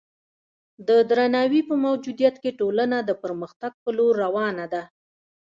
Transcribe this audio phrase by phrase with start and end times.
[0.87, 4.83] د درناوي په موجودیت کې ټولنه د پرمختګ په لور روانه ده.